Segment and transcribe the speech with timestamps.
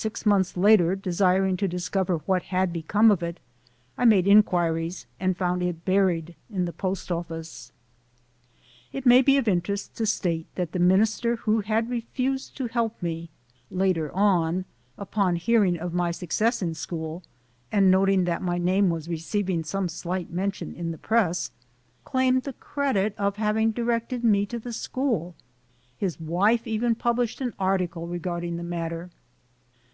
[0.00, 3.40] Six months later, desiring to discover what had become of it,
[3.96, 7.72] I made inquiries and found it buried in the post office.
[8.92, 12.26] It may be of interest to state that the minister MY AMERICAN EDUCATION 161 who
[12.30, 13.30] had refused to help me
[13.72, 14.62] later,
[14.96, 17.24] upon learning of my success in school
[17.72, 21.50] and noting that my name was receiving some slight mention in the press,
[22.04, 25.34] claimed the credit of having directed me to the school.
[25.96, 29.10] His wife even published an article regarding the matter.